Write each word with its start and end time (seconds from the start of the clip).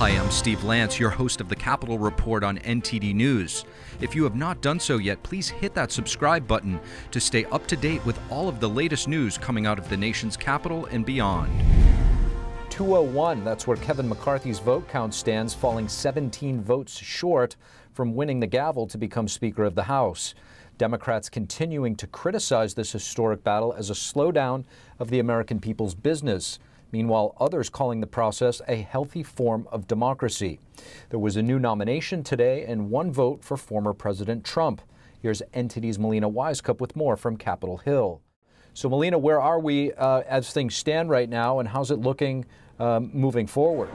Hi, 0.00 0.16
I'm 0.16 0.30
Steve 0.30 0.64
Lance, 0.64 0.98
your 0.98 1.10
host 1.10 1.42
of 1.42 1.50
the 1.50 1.54
Capitol 1.54 1.98
Report 1.98 2.42
on 2.42 2.56
NTD 2.60 3.14
News. 3.14 3.66
If 4.00 4.14
you 4.14 4.24
have 4.24 4.34
not 4.34 4.62
done 4.62 4.80
so 4.80 4.96
yet, 4.96 5.22
please 5.22 5.50
hit 5.50 5.74
that 5.74 5.92
subscribe 5.92 6.48
button 6.48 6.80
to 7.10 7.20
stay 7.20 7.44
up 7.44 7.66
to 7.66 7.76
date 7.76 8.02
with 8.06 8.18
all 8.30 8.48
of 8.48 8.60
the 8.60 8.68
latest 8.70 9.08
news 9.08 9.36
coming 9.36 9.66
out 9.66 9.78
of 9.78 9.90
the 9.90 9.98
nation's 9.98 10.38
capital 10.38 10.86
and 10.86 11.04
beyond. 11.04 11.52
201, 12.70 13.44
that's 13.44 13.66
where 13.66 13.76
Kevin 13.76 14.08
McCarthy's 14.08 14.58
vote 14.58 14.88
count 14.88 15.12
stands, 15.12 15.52
falling 15.52 15.86
17 15.86 16.62
votes 16.62 16.96
short 16.96 17.56
from 17.92 18.14
winning 18.14 18.40
the 18.40 18.46
gavel 18.46 18.86
to 18.86 18.96
become 18.96 19.28
Speaker 19.28 19.64
of 19.64 19.74
the 19.74 19.82
House. 19.82 20.34
Democrats 20.78 21.28
continuing 21.28 21.94
to 21.96 22.06
criticize 22.06 22.72
this 22.72 22.92
historic 22.92 23.44
battle 23.44 23.74
as 23.74 23.90
a 23.90 23.92
slowdown 23.92 24.64
of 24.98 25.10
the 25.10 25.18
American 25.18 25.60
people's 25.60 25.94
business. 25.94 26.58
Meanwhile, 26.92 27.36
others 27.38 27.68
calling 27.68 28.00
the 28.00 28.06
process 28.06 28.60
a 28.66 28.76
healthy 28.76 29.22
form 29.22 29.68
of 29.70 29.86
democracy. 29.86 30.58
There 31.10 31.18
was 31.18 31.36
a 31.36 31.42
new 31.42 31.58
nomination 31.58 32.22
today 32.22 32.64
and 32.64 32.90
one 32.90 33.12
vote 33.12 33.44
for 33.44 33.56
former 33.56 33.92
President 33.92 34.44
Trump. 34.44 34.82
Here's 35.20 35.42
NTD's 35.54 35.98
Melina 35.98 36.30
Wisecup 36.30 36.80
with 36.80 36.96
more 36.96 37.16
from 37.16 37.36
Capitol 37.36 37.78
Hill. 37.78 38.22
So, 38.72 38.88
Melina, 38.88 39.18
where 39.18 39.40
are 39.40 39.58
we 39.58 39.92
uh, 39.92 40.22
as 40.28 40.52
things 40.52 40.74
stand 40.74 41.10
right 41.10 41.28
now, 41.28 41.58
and 41.58 41.68
how's 41.68 41.90
it 41.90 41.98
looking 41.98 42.46
um, 42.78 43.10
moving 43.12 43.46
forward? 43.46 43.90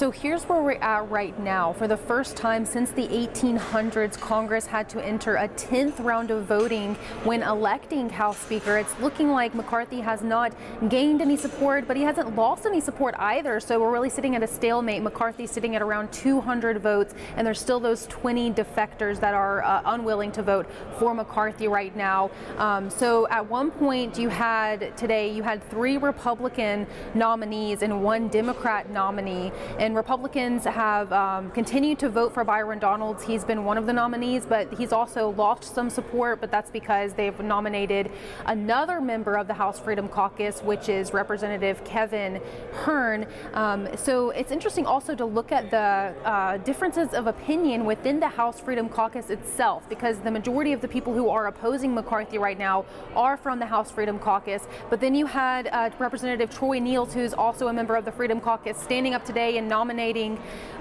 So 0.00 0.10
here's 0.10 0.44
where 0.44 0.62
we're 0.62 0.72
at 0.80 1.10
right 1.10 1.38
now. 1.38 1.74
For 1.74 1.86
the 1.86 1.96
first 1.98 2.34
time 2.34 2.64
since 2.64 2.90
the 2.90 3.06
1800s, 3.08 4.18
Congress 4.18 4.64
had 4.64 4.88
to 4.88 5.04
enter 5.04 5.36
a 5.36 5.46
10th 5.46 6.02
round 6.02 6.30
of 6.30 6.46
voting 6.46 6.94
when 7.22 7.42
electing 7.42 8.08
House 8.08 8.38
Speaker. 8.38 8.78
It's 8.78 8.98
looking 9.00 9.30
like 9.30 9.54
McCarthy 9.54 10.00
has 10.00 10.22
not 10.22 10.54
gained 10.88 11.20
any 11.20 11.36
support, 11.36 11.86
but 11.86 11.98
he 11.98 12.02
hasn't 12.02 12.34
lost 12.34 12.64
any 12.64 12.80
support 12.80 13.14
either. 13.18 13.60
So 13.60 13.78
we're 13.78 13.92
really 13.92 14.08
sitting 14.08 14.34
at 14.34 14.42
a 14.42 14.46
stalemate. 14.46 15.02
McCarthy 15.02 15.46
sitting 15.46 15.76
at 15.76 15.82
around 15.82 16.10
200 16.14 16.78
votes, 16.78 17.14
and 17.36 17.46
there's 17.46 17.60
still 17.60 17.78
those 17.78 18.06
20 18.06 18.52
defectors 18.52 19.20
that 19.20 19.34
are 19.34 19.62
uh, 19.62 19.82
unwilling 19.84 20.32
to 20.32 20.42
vote 20.42 20.66
for 20.98 21.12
McCarthy 21.12 21.68
right 21.68 21.94
now. 21.94 22.30
Um, 22.56 22.88
so 22.88 23.28
at 23.28 23.46
one 23.50 23.70
point, 23.70 24.18
you 24.18 24.30
had 24.30 24.96
today, 24.96 25.30
you 25.30 25.42
had 25.42 25.62
three 25.68 25.98
Republican 25.98 26.86
nominees 27.14 27.82
and 27.82 28.02
one 28.02 28.28
Democrat 28.28 28.88
nominee. 28.88 29.52
And 29.78 29.89
Republicans 29.94 30.64
have 30.64 31.12
um, 31.12 31.50
continued 31.50 31.98
to 31.98 32.08
vote 32.08 32.32
for 32.32 32.44
Byron 32.44 32.78
Donalds. 32.78 33.24
He's 33.24 33.44
been 33.44 33.64
one 33.64 33.78
of 33.78 33.86
the 33.86 33.92
nominees, 33.92 34.46
but 34.46 34.72
he's 34.74 34.92
also 34.92 35.30
lost 35.30 35.74
some 35.74 35.90
support, 35.90 36.40
but 36.40 36.50
that's 36.50 36.70
because 36.70 37.14
they've 37.14 37.38
nominated 37.40 38.10
another 38.46 39.00
member 39.00 39.36
of 39.36 39.46
the 39.46 39.54
House 39.54 39.78
Freedom 39.78 40.08
Caucus, 40.08 40.60
which 40.62 40.88
is 40.88 41.12
Representative 41.12 41.82
Kevin 41.84 42.40
Hern. 42.72 43.26
Um, 43.54 43.88
so 43.96 44.30
it's 44.30 44.52
interesting 44.52 44.86
also 44.86 45.14
to 45.14 45.24
look 45.24 45.52
at 45.52 45.70
the 45.70 46.14
uh, 46.24 46.56
differences 46.58 47.14
of 47.14 47.26
opinion 47.26 47.84
within 47.84 48.20
the 48.20 48.28
House 48.28 48.60
Freedom 48.60 48.88
Caucus 48.88 49.30
itself, 49.30 49.88
because 49.88 50.18
the 50.18 50.30
majority 50.30 50.72
of 50.72 50.80
the 50.80 50.88
people 50.88 51.12
who 51.12 51.28
are 51.28 51.46
opposing 51.46 51.94
McCarthy 51.94 52.38
right 52.38 52.58
now 52.58 52.84
are 53.14 53.36
from 53.36 53.58
the 53.58 53.66
House 53.66 53.90
Freedom 53.90 54.18
Caucus. 54.18 54.66
But 54.88 55.00
then 55.00 55.14
you 55.14 55.26
had 55.26 55.68
uh, 55.68 55.90
Representative 55.98 56.50
Troy 56.50 56.78
Nehls, 56.78 57.12
who's 57.12 57.34
also 57.34 57.68
a 57.68 57.72
member 57.72 57.96
of 57.96 58.04
the 58.04 58.12
Freedom 58.12 58.40
Caucus, 58.40 58.78
standing 58.78 59.14
up 59.14 59.24
today 59.24 59.58
and 59.58 59.68
nominating 59.68 59.79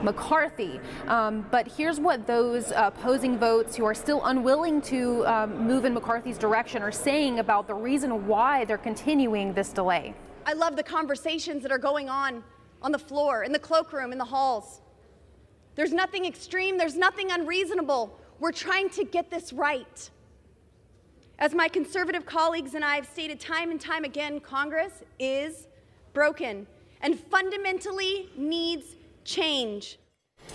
McCarthy. 0.02 0.80
Um, 1.08 1.46
but 1.52 1.68
here's 1.68 2.00
what 2.00 2.28
those 2.28 2.72
uh, 2.72 2.92
opposing 2.96 3.38
votes 3.38 3.76
who 3.76 3.86
are 3.86 3.94
still 3.94 4.26
unwilling 4.26 4.82
to 4.84 5.26
um, 5.26 5.68
move 5.68 5.86
in 5.86 5.94
McCarthy's 5.94 6.38
direction 6.38 6.82
are 6.82 6.92
saying 6.92 7.40
about 7.40 7.68
the 7.68 7.74
reason 7.74 8.28
why 8.28 8.66
they're 8.66 8.78
continuing 8.78 9.54
this 9.54 9.72
delay. 9.74 10.14
I 10.46 10.54
love 10.54 10.76
the 10.76 10.84
conversations 10.84 11.64
that 11.64 11.72
are 11.72 11.78
going 11.78 12.10
on 12.10 12.44
on 12.82 12.92
the 12.92 13.00
floor, 13.00 13.44
in 13.44 13.52
the 13.52 13.60
cloakroom, 13.60 14.12
in 14.12 14.18
the 14.18 14.26
halls. 14.26 14.82
There's 15.76 15.94
nothing 15.94 16.26
extreme, 16.26 16.78
there's 16.78 16.98
nothing 16.98 17.32
unreasonable. 17.32 18.20
We're 18.40 18.52
trying 18.52 18.90
to 18.92 19.04
get 19.04 19.30
this 19.30 19.54
right. 19.54 20.10
As 21.38 21.54
my 21.54 21.68
conservative 21.68 22.26
colleagues 22.26 22.74
and 22.74 22.84
I 22.84 22.96
have 22.96 23.06
stated 23.06 23.40
time 23.40 23.72
and 23.72 23.80
time 23.80 24.04
again, 24.04 24.40
Congress 24.40 25.04
is 25.20 25.68
broken 26.14 26.68
and 27.02 27.20
fundamentally 27.20 28.30
needs 28.36 28.96
change. 29.24 29.98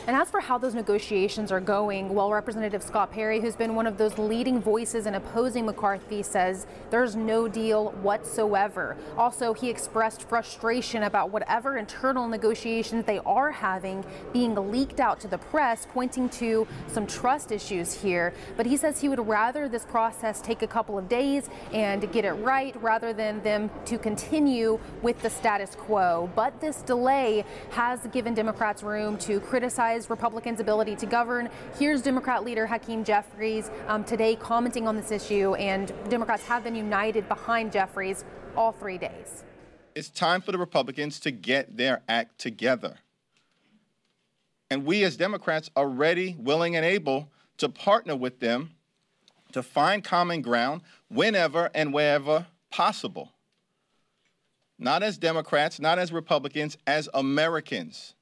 And 0.06 0.14
as 0.14 0.30
for 0.30 0.40
how 0.40 0.58
those 0.58 0.74
negotiations 0.74 1.50
are 1.50 1.60
going, 1.60 2.14
well, 2.14 2.30
Representative 2.30 2.82
Scott 2.82 3.10
Perry, 3.10 3.40
who's 3.40 3.56
been 3.56 3.74
one 3.74 3.86
of 3.86 3.96
those 3.96 4.18
leading 4.18 4.60
voices 4.60 5.06
in 5.06 5.14
opposing 5.14 5.64
McCarthy, 5.64 6.22
says 6.22 6.66
there's 6.90 7.16
no 7.16 7.48
deal 7.48 7.92
whatsoever. 8.02 8.98
Also, 9.16 9.54
he 9.54 9.70
expressed 9.70 10.28
frustration 10.28 11.04
about 11.04 11.30
whatever 11.30 11.78
internal 11.78 12.28
negotiations 12.28 13.06
they 13.06 13.18
are 13.20 13.50
having 13.50 14.04
being 14.32 14.54
leaked 14.70 15.00
out 15.00 15.20
to 15.20 15.28
the 15.28 15.38
press, 15.38 15.86
pointing 15.94 16.28
to 16.28 16.66
some 16.88 17.06
trust 17.06 17.50
issues 17.50 17.94
here. 17.94 18.34
But 18.58 18.66
he 18.66 18.76
says 18.76 19.00
he 19.00 19.08
would 19.08 19.26
rather 19.26 19.70
this 19.70 19.86
process 19.86 20.42
take 20.42 20.60
a 20.60 20.66
couple 20.66 20.98
of 20.98 21.08
days 21.08 21.48
and 21.72 22.12
get 22.12 22.26
it 22.26 22.32
right 22.32 22.76
rather 22.82 23.14
than 23.14 23.42
them 23.42 23.70
to 23.86 23.96
continue 23.96 24.78
with 25.00 25.22
the 25.22 25.30
status 25.30 25.74
quo. 25.74 26.28
But 26.34 26.60
this 26.60 26.82
delay 26.82 27.46
has 27.70 28.00
given 28.12 28.34
Democrats 28.34 28.82
room 28.82 29.16
to 29.18 29.40
criticize 29.40 29.83
Republicans' 30.08 30.60
ability 30.60 30.96
to 30.96 31.06
govern. 31.06 31.48
Here's 31.78 32.00
Democrat 32.00 32.42
leader 32.42 32.66
Hakeem 32.66 33.04
Jeffries 33.04 33.70
um, 33.86 34.02
today 34.04 34.34
commenting 34.36 34.88
on 34.88 34.96
this 34.96 35.10
issue, 35.10 35.54
and 35.54 35.92
Democrats 36.08 36.44
have 36.44 36.64
been 36.64 36.74
united 36.74 37.28
behind 37.28 37.70
Jeffries 37.70 38.24
all 38.56 38.72
three 38.72 38.98
days. 38.98 39.44
It's 39.94 40.08
time 40.08 40.40
for 40.40 40.52
the 40.52 40.58
Republicans 40.58 41.20
to 41.20 41.30
get 41.30 41.76
their 41.76 42.02
act 42.08 42.38
together. 42.38 42.96
And 44.70 44.84
we 44.84 45.04
as 45.04 45.16
Democrats 45.16 45.70
are 45.76 45.88
ready, 45.88 46.34
willing, 46.38 46.74
and 46.76 46.84
able 46.84 47.28
to 47.58 47.68
partner 47.68 48.16
with 48.16 48.40
them 48.40 48.70
to 49.52 49.62
find 49.62 50.02
common 50.02 50.42
ground 50.42 50.80
whenever 51.08 51.70
and 51.74 51.92
wherever 51.92 52.46
possible. 52.70 53.32
Not 54.78 55.02
as 55.04 55.18
Democrats, 55.18 55.78
not 55.78 55.98
as 55.98 56.10
Republicans, 56.10 56.76
as 56.86 57.08
Americans. 57.14 58.13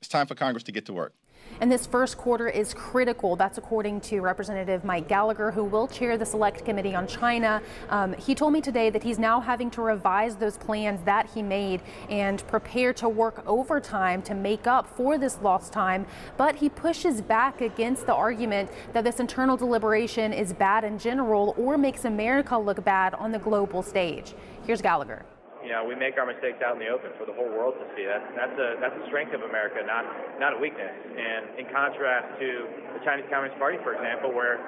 It's 0.00 0.08
time 0.08 0.26
for 0.26 0.34
Congress 0.34 0.62
to 0.64 0.72
get 0.72 0.86
to 0.86 0.92
work. 0.92 1.14
And 1.60 1.72
this 1.72 1.86
first 1.86 2.18
quarter 2.18 2.48
is 2.48 2.74
critical. 2.74 3.34
That's 3.34 3.56
according 3.56 4.02
to 4.02 4.20
Representative 4.20 4.84
Mike 4.84 5.08
Gallagher, 5.08 5.50
who 5.50 5.64
will 5.64 5.88
chair 5.88 6.18
the 6.18 6.26
Select 6.26 6.64
Committee 6.64 6.94
on 6.94 7.06
China. 7.06 7.62
Um, 7.88 8.12
he 8.14 8.34
told 8.34 8.52
me 8.52 8.60
today 8.60 8.90
that 8.90 9.02
he's 9.02 9.18
now 9.18 9.40
having 9.40 9.70
to 9.72 9.82
revise 9.82 10.36
those 10.36 10.58
plans 10.58 11.02
that 11.04 11.30
he 11.30 11.42
made 11.42 11.80
and 12.10 12.46
prepare 12.46 12.92
to 12.94 13.08
work 13.08 13.42
overtime 13.46 14.22
to 14.22 14.34
make 14.34 14.66
up 14.66 14.86
for 14.96 15.18
this 15.18 15.38
lost 15.40 15.72
time. 15.72 16.06
But 16.36 16.56
he 16.56 16.68
pushes 16.68 17.20
back 17.20 17.60
against 17.60 18.06
the 18.06 18.14
argument 18.14 18.70
that 18.92 19.04
this 19.04 19.18
internal 19.18 19.56
deliberation 19.56 20.32
is 20.32 20.52
bad 20.52 20.84
in 20.84 20.98
general 20.98 21.54
or 21.56 21.78
makes 21.78 22.04
America 22.04 22.58
look 22.58 22.84
bad 22.84 23.14
on 23.14 23.32
the 23.32 23.38
global 23.38 23.82
stage. 23.82 24.34
Here's 24.66 24.82
Gallagher 24.82 25.24
you 25.66 25.74
know, 25.74 25.82
we 25.82 25.98
make 25.98 26.14
our 26.14 26.24
mistakes 26.24 26.62
out 26.62 26.78
in 26.78 26.80
the 26.80 26.86
open 26.86 27.10
for 27.18 27.26
the 27.26 27.34
whole 27.34 27.50
world 27.50 27.74
to 27.74 27.86
see. 27.98 28.06
That's 28.06 28.22
that's 28.38 28.54
a 28.54 28.78
that's 28.78 28.94
a 28.94 29.04
strength 29.10 29.34
of 29.34 29.42
America, 29.42 29.82
not 29.82 30.06
not 30.38 30.54
a 30.54 30.58
weakness. 30.62 30.94
And 30.94 31.58
in 31.58 31.66
contrast 31.74 32.38
to 32.38 32.48
the 32.94 33.02
Chinese 33.02 33.26
Communist 33.26 33.58
Party, 33.58 33.82
for 33.82 33.98
example, 33.98 34.30
where 34.30 34.62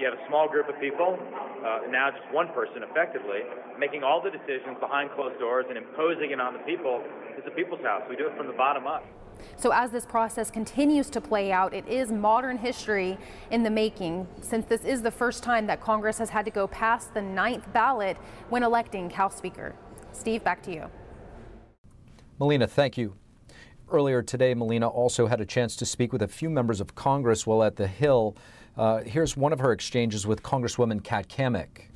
you 0.00 0.08
have 0.08 0.16
a 0.16 0.24
small 0.24 0.48
group 0.48 0.72
of 0.72 0.80
people, 0.80 1.20
uh, 1.20 1.84
now 1.92 2.08
just 2.08 2.24
one 2.32 2.48
person 2.56 2.80
effectively, 2.80 3.44
making 3.76 4.00
all 4.00 4.24
the 4.24 4.32
decisions 4.32 4.80
behind 4.80 5.12
closed 5.12 5.38
doors 5.38 5.66
and 5.68 5.76
imposing 5.76 6.32
it 6.32 6.40
on 6.40 6.56
the 6.56 6.64
people. 6.64 7.04
It's 7.36 7.46
a 7.46 7.52
people's 7.52 7.84
house. 7.84 8.00
We 8.08 8.16
do 8.16 8.32
it 8.32 8.36
from 8.36 8.46
the 8.46 8.56
bottom 8.56 8.86
up. 8.86 9.04
So, 9.56 9.70
as 9.70 9.90
this 9.90 10.06
process 10.06 10.50
continues 10.50 11.10
to 11.10 11.20
play 11.20 11.52
out, 11.52 11.74
it 11.74 11.86
is 11.86 12.10
modern 12.10 12.56
history 12.56 13.18
in 13.50 13.62
the 13.62 13.70
making, 13.70 14.26
since 14.40 14.64
this 14.64 14.84
is 14.84 15.02
the 15.02 15.10
first 15.10 15.42
time 15.42 15.66
that 15.66 15.80
Congress 15.80 16.16
has 16.18 16.30
had 16.30 16.46
to 16.46 16.50
go 16.50 16.66
past 16.66 17.12
the 17.12 17.22
ninth 17.22 17.70
ballot 17.74 18.16
when 18.48 18.62
electing 18.62 19.10
House 19.10 19.36
Speaker. 19.36 19.74
Steve, 20.18 20.42
back 20.42 20.62
to 20.64 20.72
you. 20.72 20.90
Melina, 22.40 22.66
thank 22.66 22.98
you. 22.98 23.14
Earlier 23.90 24.20
today, 24.20 24.52
Melina 24.52 24.88
also 24.88 25.26
had 25.26 25.40
a 25.40 25.46
chance 25.46 25.76
to 25.76 25.86
speak 25.86 26.12
with 26.12 26.22
a 26.22 26.28
few 26.28 26.50
members 26.50 26.80
of 26.80 26.94
Congress 26.94 27.46
while 27.46 27.62
at 27.62 27.76
the 27.76 27.86
Hill. 27.86 28.36
Uh, 28.76 29.02
here's 29.02 29.36
one 29.36 29.52
of 29.52 29.60
her 29.60 29.72
exchanges 29.72 30.26
with 30.26 30.42
Congresswoman 30.42 31.02
Kat 31.02 31.28
Cammack. 31.28 31.86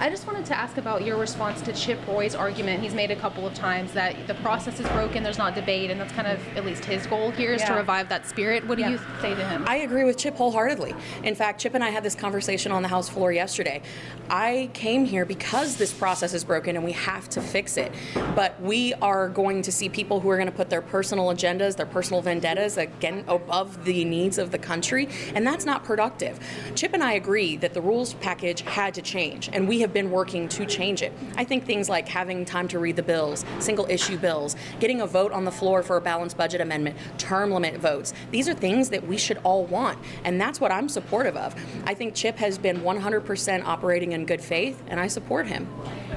I 0.00 0.10
just 0.10 0.28
wanted 0.28 0.46
to 0.46 0.56
ask 0.56 0.76
about 0.76 1.04
your 1.04 1.16
response 1.16 1.60
to 1.62 1.72
Chip 1.72 1.98
Roy's 2.06 2.36
argument. 2.36 2.80
He's 2.80 2.94
made 2.94 3.10
a 3.10 3.16
couple 3.16 3.44
of 3.44 3.52
times 3.54 3.92
that 3.94 4.28
the 4.28 4.34
process 4.34 4.78
is 4.78 4.86
broken, 4.90 5.24
there's 5.24 5.38
not 5.38 5.56
debate, 5.56 5.90
and 5.90 6.00
that's 6.00 6.12
kind 6.12 6.28
of 6.28 6.40
at 6.56 6.64
least 6.64 6.84
his 6.84 7.04
goal 7.08 7.32
here 7.32 7.52
is 7.52 7.62
yeah. 7.62 7.70
to 7.70 7.74
revive 7.74 8.08
that 8.08 8.24
spirit. 8.24 8.64
What 8.68 8.76
do 8.76 8.82
yeah. 8.82 8.90
you 8.90 9.00
say 9.20 9.34
to 9.34 9.44
him? 9.44 9.64
I 9.66 9.78
agree 9.78 10.04
with 10.04 10.16
Chip 10.16 10.36
wholeheartedly. 10.36 10.94
In 11.24 11.34
fact, 11.34 11.60
Chip 11.60 11.74
and 11.74 11.82
I 11.82 11.90
had 11.90 12.04
this 12.04 12.14
conversation 12.14 12.70
on 12.70 12.82
the 12.82 12.88
House 12.88 13.08
floor 13.08 13.32
yesterday. 13.32 13.82
I 14.30 14.70
came 14.72 15.04
here 15.04 15.24
because 15.24 15.76
this 15.76 15.92
process 15.92 16.32
is 16.32 16.44
broken 16.44 16.76
and 16.76 16.84
we 16.84 16.92
have 16.92 17.28
to 17.30 17.40
fix 17.40 17.76
it. 17.76 17.90
But 18.36 18.60
we 18.62 18.94
are 18.94 19.28
going 19.28 19.62
to 19.62 19.72
see 19.72 19.88
people 19.88 20.20
who 20.20 20.30
are 20.30 20.36
going 20.36 20.46
to 20.46 20.56
put 20.56 20.70
their 20.70 20.82
personal 20.82 21.26
agendas, 21.34 21.74
their 21.74 21.86
personal 21.86 22.22
vendettas 22.22 22.76
again 22.76 23.24
above 23.26 23.84
the 23.84 24.04
needs 24.04 24.38
of 24.38 24.52
the 24.52 24.58
country, 24.58 25.08
and 25.34 25.44
that's 25.44 25.64
not 25.64 25.82
productive. 25.82 26.38
Chip 26.76 26.94
and 26.94 27.02
I 27.02 27.14
agree 27.14 27.56
that 27.56 27.74
the 27.74 27.80
rules 27.80 28.14
package 28.14 28.60
had 28.60 28.94
to 28.94 29.02
change, 29.02 29.50
and 29.52 29.66
we 29.66 29.80
have 29.80 29.87
have 29.88 29.94
been 29.94 30.10
working 30.10 30.48
to 30.48 30.66
change 30.66 31.02
it. 31.02 31.12
I 31.36 31.44
think 31.44 31.64
things 31.64 31.88
like 31.88 32.06
having 32.06 32.44
time 32.44 32.68
to 32.68 32.78
read 32.78 32.96
the 32.96 33.02
bills, 33.02 33.44
single 33.58 33.86
issue 33.88 34.18
bills, 34.18 34.54
getting 34.80 35.00
a 35.00 35.06
vote 35.06 35.32
on 35.32 35.44
the 35.44 35.50
floor 35.50 35.82
for 35.82 35.96
a 35.96 36.00
balanced 36.00 36.36
budget 36.36 36.60
amendment, 36.60 36.96
term 37.16 37.50
limit 37.50 37.80
votes, 37.80 38.12
these 38.30 38.48
are 38.48 38.54
things 38.54 38.90
that 38.90 39.06
we 39.06 39.16
should 39.16 39.38
all 39.44 39.64
want. 39.64 39.98
And 40.24 40.38
that's 40.38 40.60
what 40.60 40.70
I'm 40.70 40.88
supportive 40.88 41.36
of. 41.36 41.54
I 41.86 41.94
think 41.94 42.14
Chip 42.14 42.36
has 42.36 42.58
been 42.58 42.82
100% 42.82 43.64
operating 43.64 44.12
in 44.12 44.26
good 44.26 44.42
faith, 44.42 44.82
and 44.88 45.00
I 45.00 45.06
support 45.06 45.46
him. 45.46 45.66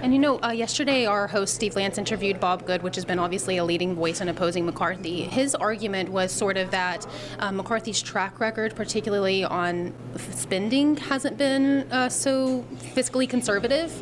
And 0.01 0.15
you 0.15 0.19
know, 0.19 0.39
uh, 0.42 0.50
yesterday 0.50 1.06
our 1.06 1.27
host 1.27 1.53
Steve 1.53 1.75
Lance 1.75 2.00
interviewed 2.00 2.39
Bob 2.39 2.65
Good, 2.65 2.81
which 2.81 2.95
has 2.95 3.06
been 3.06 3.19
obviously 3.19 3.57
a 3.57 3.63
leading 3.63 3.94
voice 3.94 4.19
in 4.19 4.30
opposing 4.30 4.65
McCarthy. 4.65 5.21
His 5.25 5.53
argument 5.53 6.09
was 6.09 6.31
sort 6.31 6.57
of 6.57 6.71
that 6.71 7.06
uh, 7.38 7.51
McCarthy's 7.51 8.01
track 8.01 8.39
record, 8.39 8.75
particularly 8.75 9.44
on 9.44 9.94
spending, 10.18 10.98
hasn't 10.98 11.38
been 11.38 11.88
uh, 11.92 12.09
so 12.09 12.65
fiscally 12.95 13.30
conservative. 13.30 13.94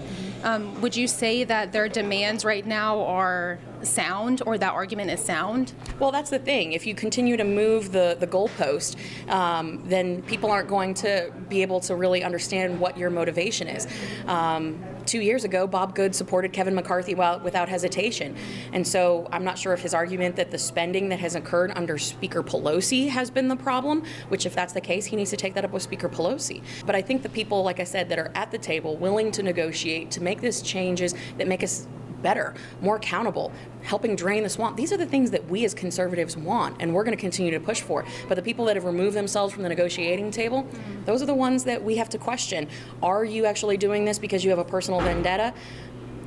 Um, 0.45 0.79
would 0.79 0.95
you 0.95 1.05
say 1.05 1.43
that 1.43 1.73
their 1.73 1.89
demands 1.89 2.45
right 2.45 2.65
now 2.65 3.01
are 3.01 3.59
sound 3.83 4.41
or 4.45 4.57
that 4.57 4.73
argument 4.73 5.11
is 5.11 5.19
sound? 5.19 5.73
Well, 5.99 6.11
that's 6.11 6.29
the 6.29 6.39
thing. 6.39 6.73
If 6.73 6.85
you 6.85 6.95
continue 6.95 7.37
to 7.37 7.43
move 7.43 7.91
the, 7.91 8.17
the 8.19 8.27
goalpost, 8.27 8.95
um, 9.29 9.83
then 9.87 10.21
people 10.23 10.51
aren't 10.51 10.69
going 10.69 10.93
to 10.95 11.31
be 11.47 11.61
able 11.61 11.79
to 11.81 11.95
really 11.95 12.23
understand 12.23 12.79
what 12.79 12.97
your 12.97 13.09
motivation 13.09 13.67
is. 13.67 13.87
Um, 14.27 14.83
two 15.05 15.21
years 15.21 15.43
ago, 15.43 15.65
Bob 15.65 15.95
Good 15.95 16.13
supported 16.13 16.53
Kevin 16.53 16.75
McCarthy 16.75 17.15
without 17.15 17.67
hesitation. 17.67 18.35
And 18.73 18.87
so 18.87 19.27
I'm 19.31 19.43
not 19.43 19.57
sure 19.57 19.73
if 19.73 19.81
his 19.81 19.93
argument 19.93 20.35
that 20.35 20.51
the 20.51 20.57
spending 20.57 21.09
that 21.09 21.19
has 21.19 21.35
occurred 21.35 21.71
under 21.75 21.97
Speaker 21.97 22.43
Pelosi 22.43 23.09
has 23.09 23.29
been 23.31 23.47
the 23.47 23.55
problem, 23.55 24.03
which, 24.27 24.45
if 24.45 24.53
that's 24.53 24.73
the 24.73 24.81
case, 24.81 25.05
he 25.05 25.15
needs 25.15 25.31
to 25.31 25.37
take 25.37 25.53
that 25.55 25.65
up 25.65 25.71
with 25.71 25.83
Speaker 25.83 26.09
Pelosi. 26.09 26.61
But 26.85 26.95
I 26.95 27.01
think 27.01 27.23
the 27.23 27.29
people, 27.29 27.63
like 27.63 27.79
I 27.79 27.83
said, 27.83 28.09
that 28.09 28.19
are 28.19 28.31
at 28.35 28.51
the 28.51 28.57
table 28.57 28.97
willing 28.97 29.31
to 29.31 29.43
negotiate, 29.43 30.11
to 30.11 30.21
make 30.21 30.41
these 30.41 30.61
changes 30.61 31.15
that 31.37 31.47
make 31.47 31.63
us 31.63 31.87
better, 32.21 32.53
more 32.81 32.97
accountable, 32.97 33.51
helping 33.83 34.15
drain 34.15 34.43
the 34.43 34.49
swamp. 34.49 34.77
These 34.77 34.91
are 34.91 34.97
the 34.97 35.05
things 35.05 35.31
that 35.31 35.47
we 35.49 35.65
as 35.65 35.73
conservatives 35.73 36.35
want, 36.35 36.77
and 36.79 36.93
we're 36.93 37.03
going 37.03 37.15
to 37.15 37.21
continue 37.21 37.51
to 37.51 37.59
push 37.59 37.81
for. 37.81 38.05
But 38.27 38.35
the 38.35 38.41
people 38.41 38.65
that 38.65 38.75
have 38.75 38.85
removed 38.85 39.15
themselves 39.15 39.53
from 39.53 39.63
the 39.63 39.69
negotiating 39.69 40.31
table, 40.31 40.63
mm-hmm. 40.63 41.05
those 41.05 41.21
are 41.21 41.25
the 41.25 41.33
ones 41.33 41.63
that 41.65 41.83
we 41.83 41.95
have 41.95 42.09
to 42.09 42.17
question. 42.17 42.67
Are 43.01 43.23
you 43.23 43.45
actually 43.45 43.77
doing 43.77 44.05
this 44.05 44.19
because 44.19 44.43
you 44.43 44.49
have 44.49 44.59
a 44.59 44.65
personal 44.65 45.01
vendetta 45.01 45.53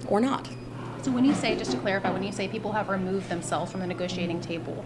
or 0.09 0.21
not? 0.21 0.49
So, 1.03 1.11
when 1.11 1.25
you 1.25 1.35
say, 1.35 1.57
just 1.57 1.73
to 1.73 1.79
clarify, 1.79 2.13
when 2.13 2.23
you 2.23 2.31
say 2.31 2.47
people 2.47 2.71
have 2.73 2.89
removed 2.89 3.29
themselves 3.29 3.73
from 3.73 3.81
the 3.81 3.89
negotiating 3.89 4.41
table, 4.41 4.85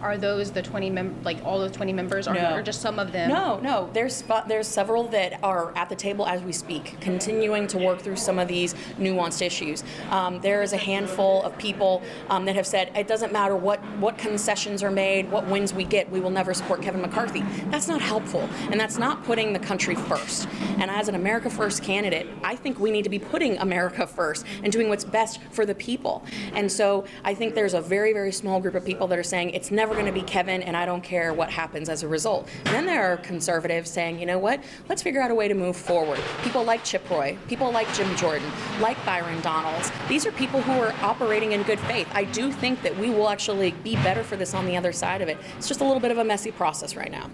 are 0.00 0.16
those 0.16 0.50
the 0.50 0.62
20 0.62 0.90
mem- 0.90 1.16
like 1.24 1.44
all 1.44 1.58
those 1.58 1.72
20 1.72 1.92
members, 1.92 2.28
or, 2.28 2.34
No. 2.34 2.54
or 2.54 2.62
just 2.62 2.80
some 2.80 2.98
of 2.98 3.12
them? 3.12 3.30
No, 3.30 3.58
no. 3.60 3.90
There's 3.92 4.24
there's 4.48 4.66
several 4.66 5.04
that 5.08 5.38
are 5.42 5.72
at 5.76 5.88
the 5.88 5.96
table 5.96 6.26
as 6.26 6.42
we 6.42 6.52
speak, 6.52 6.96
continuing 7.00 7.66
to 7.68 7.78
work 7.78 8.00
through 8.00 8.16
some 8.16 8.38
of 8.38 8.48
these 8.48 8.74
nuanced 8.98 9.42
issues. 9.42 9.84
Um, 10.10 10.40
there 10.40 10.62
is 10.62 10.72
a 10.72 10.76
handful 10.76 11.42
of 11.42 11.56
people 11.58 12.02
um, 12.30 12.44
that 12.46 12.54
have 12.56 12.66
said 12.66 12.90
it 12.96 13.06
doesn't 13.06 13.32
matter 13.32 13.56
what 13.56 13.80
what 13.98 14.18
concessions 14.18 14.82
are 14.82 14.90
made, 14.90 15.30
what 15.30 15.46
wins 15.46 15.72
we 15.72 15.84
get, 15.84 16.10
we 16.10 16.20
will 16.20 16.30
never 16.30 16.54
support 16.54 16.82
Kevin 16.82 17.00
McCarthy. 17.00 17.42
That's 17.70 17.88
not 17.88 18.00
helpful, 18.00 18.48
and 18.70 18.78
that's 18.80 18.98
not 18.98 19.24
putting 19.24 19.52
the 19.52 19.58
country 19.58 19.94
first. 19.94 20.48
And 20.78 20.90
as 20.90 21.08
an 21.08 21.14
America 21.14 21.50
First 21.50 21.82
candidate, 21.82 22.26
I 22.44 22.54
think 22.56 22.78
we 22.78 22.90
need 22.90 23.04
to 23.04 23.08
be 23.10 23.18
putting 23.18 23.56
America 23.58 24.06
first 24.06 24.44
and 24.62 24.72
doing 24.72 24.88
what's 24.88 25.04
best 25.04 25.40
for 25.50 25.64
the 25.64 25.74
people. 25.74 26.24
And 26.54 26.70
so 26.70 27.04
I 27.24 27.34
think 27.34 27.54
there's 27.54 27.74
a 27.74 27.80
very 27.80 28.12
very 28.12 28.32
small 28.32 28.60
group 28.60 28.74
of 28.74 28.84
people 28.84 29.06
that 29.08 29.18
are 29.18 29.22
saying 29.22 29.50
it's 29.50 29.70
never 29.86 30.00
going 30.00 30.12
to 30.12 30.20
be 30.20 30.26
Kevin, 30.26 30.62
and 30.62 30.76
I 30.76 30.84
don't 30.84 31.00
care 31.00 31.32
what 31.32 31.48
happens 31.48 31.88
as 31.88 32.02
a 32.02 32.08
result. 32.08 32.48
And 32.64 32.74
then 32.74 32.86
there 32.86 33.12
are 33.12 33.16
conservatives 33.18 33.88
saying, 33.88 34.18
you 34.18 34.26
know 34.26 34.36
what, 34.36 34.60
let's 34.88 35.00
figure 35.00 35.22
out 35.22 35.30
a 35.30 35.34
way 35.34 35.46
to 35.46 35.54
move 35.54 35.76
forward. 35.76 36.18
People 36.42 36.64
like 36.64 36.82
Chip 36.82 37.08
Roy, 37.08 37.38
people 37.46 37.70
like 37.70 37.92
Jim 37.94 38.16
Jordan, 38.16 38.50
like 38.80 38.96
Byron 39.06 39.40
Donalds. 39.42 39.92
These 40.08 40.26
are 40.26 40.32
people 40.32 40.60
who 40.60 40.72
are 40.72 40.92
operating 41.02 41.52
in 41.52 41.62
good 41.62 41.78
faith. 41.78 42.08
I 42.12 42.24
do 42.24 42.50
think 42.50 42.82
that 42.82 42.98
we 42.98 43.10
will 43.10 43.28
actually 43.28 43.70
be 43.84 43.94
better 43.94 44.24
for 44.24 44.34
this 44.34 44.54
on 44.54 44.66
the 44.66 44.76
other 44.76 44.90
side 44.90 45.22
of 45.22 45.28
it. 45.28 45.38
It's 45.56 45.68
just 45.68 45.80
a 45.80 45.84
little 45.84 46.00
bit 46.00 46.10
of 46.10 46.18
a 46.18 46.24
messy 46.24 46.50
process 46.50 46.96
right 46.96 47.12
now. 47.12 47.30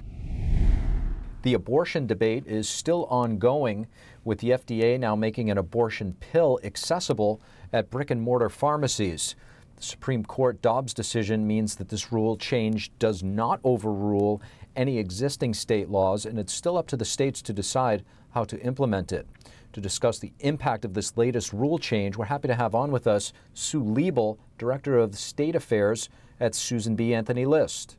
The 1.40 1.54
abortion 1.54 2.06
debate 2.06 2.46
is 2.46 2.68
still 2.68 3.06
ongoing, 3.06 3.86
with 4.24 4.40
the 4.40 4.50
FDA 4.50 5.00
now 5.00 5.16
making 5.16 5.50
an 5.50 5.56
abortion 5.56 6.16
pill 6.20 6.60
accessible 6.62 7.40
at 7.72 7.88
brick 7.88 8.10
and 8.10 8.20
mortar 8.20 8.50
pharmacies. 8.50 9.36
Supreme 9.82 10.24
Court 10.24 10.62
Dobbs 10.62 10.94
decision 10.94 11.46
means 11.46 11.76
that 11.76 11.88
this 11.88 12.12
rule 12.12 12.36
change 12.36 12.90
does 12.98 13.22
not 13.22 13.60
overrule 13.64 14.40
any 14.76 14.98
existing 14.98 15.54
state 15.54 15.88
laws, 15.88 16.24
and 16.24 16.38
it's 16.38 16.52
still 16.52 16.76
up 16.76 16.86
to 16.88 16.96
the 16.96 17.04
states 17.04 17.42
to 17.42 17.52
decide 17.52 18.04
how 18.30 18.44
to 18.44 18.60
implement 18.60 19.12
it. 19.12 19.26
To 19.72 19.80
discuss 19.80 20.18
the 20.18 20.32
impact 20.40 20.84
of 20.84 20.94
this 20.94 21.16
latest 21.16 21.52
rule 21.52 21.78
change, 21.78 22.16
we're 22.16 22.26
happy 22.26 22.48
to 22.48 22.54
have 22.54 22.74
on 22.74 22.90
with 22.92 23.06
us 23.06 23.32
Sue 23.54 23.82
Liebel, 23.82 24.38
Director 24.58 24.98
of 24.98 25.16
State 25.16 25.54
Affairs 25.54 26.08
at 26.38 26.54
Susan 26.54 26.94
B. 26.94 27.14
Anthony 27.14 27.46
List. 27.46 27.96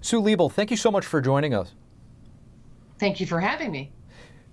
Sue 0.00 0.20
Liebel, 0.20 0.52
thank 0.52 0.70
you 0.70 0.76
so 0.76 0.90
much 0.90 1.06
for 1.06 1.20
joining 1.20 1.54
us. 1.54 1.72
Thank 2.98 3.20
you 3.20 3.26
for 3.26 3.40
having 3.40 3.70
me. 3.72 3.92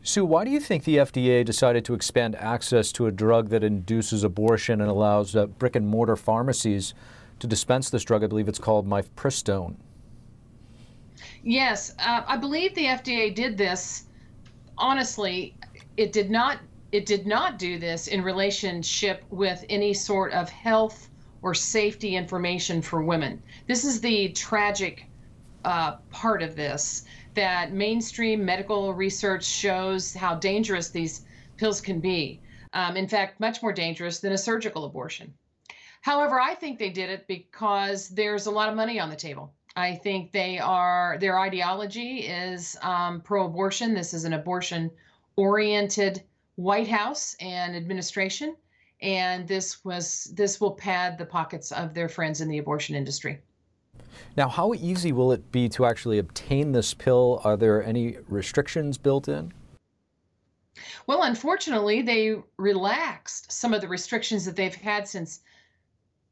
Sue, 0.10 0.26
why 0.26 0.44
do 0.44 0.50
you 0.50 0.60
think 0.60 0.86
the 0.86 0.98
FDA 0.98 1.46
decided 1.46 1.86
to 1.86 1.94
expand 1.94 2.36
access 2.38 2.92
to 2.94 3.06
a 3.06 3.12
drug 3.12 3.50
that 3.50 3.64
induces 3.64 4.24
abortion 4.24 4.82
and 4.82 4.90
allows 4.90 5.36
uh, 5.36 5.46
brick 5.46 5.76
and 5.76 5.88
mortar 5.88 6.16
pharmacies 6.16 6.96
to 7.38 7.46
dispense 7.46 7.92
this 7.92 8.04
drug? 8.04 8.24
I 8.24 8.28
believe 8.28 8.48
it's 8.48 8.58
called 8.58 8.90
mifepristone. 8.90 9.76
Yes, 11.44 11.94
uh, 12.00 12.24
I 12.26 12.38
believe 12.38 12.74
the 12.74 12.86
FDA 12.86 13.36
did 13.36 13.56
this. 13.56 14.06
Honestly, 14.80 15.54
it 15.96 16.12
did 16.12 16.32
not. 16.32 16.58
It 16.92 17.06
did 17.06 17.28
not 17.28 17.60
do 17.60 17.78
this 17.78 18.08
in 18.08 18.24
relationship 18.24 19.24
with 19.30 19.64
any 19.70 19.94
sort 19.94 20.34
of 20.34 20.50
health 20.50 21.08
or 21.44 21.54
safety 21.54 22.16
information 22.16 22.82
for 22.82 23.04
women. 23.04 23.44
This 23.68 23.86
is 23.86 24.02
the 24.02 24.30
tragic 24.30 25.06
uh, 25.66 25.98
part 26.10 26.42
of 26.42 26.56
this 26.56 27.06
that 27.36 27.72
mainstream 27.72 28.44
medical 28.44 28.94
research 28.94 29.46
shows 29.46 30.14
how 30.14 30.36
dangerous 30.36 30.90
these 30.90 31.26
pills 31.58 31.82
can 31.82 32.00
be. 32.00 32.42
Um, 32.74 32.96
in 32.98 33.08
fact, 33.08 33.40
much 33.40 33.62
more 33.62 33.74
dangerous 33.74 34.20
than 34.20 34.32
a 34.32 34.38
surgical 34.38 34.86
abortion. 34.86 35.34
However, 36.02 36.40
I 36.40 36.56
think 36.56 36.80
they 36.80 36.90
did 36.90 37.10
it 37.10 37.28
because 37.28 38.10
there's 38.10 38.46
a 38.46 38.52
lot 38.52 38.70
of 38.70 38.76
money 38.76 39.00
on 39.00 39.10
the 39.10 39.16
table. 39.16 39.54
I 39.76 39.96
think 39.96 40.32
they 40.32 40.60
are 40.60 41.18
their 41.20 41.40
ideology 41.40 42.20
is 42.20 42.78
um, 42.82 43.22
pro-abortion. 43.22 43.94
This 43.94 44.14
is 44.14 44.24
an 44.26 44.34
abortion-oriented 44.34 46.24
White 46.56 46.88
House 46.88 47.36
and 47.40 47.76
administration, 47.76 48.56
and 49.02 49.48
this 49.48 49.84
was 49.86 50.26
this 50.36 50.60
will 50.60 50.72
pad 50.72 51.18
the 51.18 51.26
pockets 51.26 51.72
of 51.72 51.94
their 51.94 52.10
friends 52.10 52.42
in 52.42 52.50
the 52.50 52.58
abortion 52.58 52.96
industry. 52.96 53.42
Now, 54.38 54.48
how 54.48 54.74
easy 54.74 55.12
will 55.12 55.32
it 55.32 55.52
be 55.52 55.70
to 55.70 55.86
actually 55.86 56.18
obtain 56.18 56.72
this 56.72 56.94
pill? 56.94 57.42
Are 57.44 57.58
there 57.58 57.84
any 57.84 58.18
restrictions 58.28 58.98
built 58.98 59.28
in? 59.28 59.54
Well, 61.08 61.24
unfortunately, 61.24 62.02
they 62.02 62.36
relaxed 62.58 63.52
some 63.52 63.74
of 63.74 63.82
the 63.82 63.88
restrictions 63.88 64.46
that 64.46 64.56
they've 64.56 64.74
had 64.74 65.08
since 65.08 65.42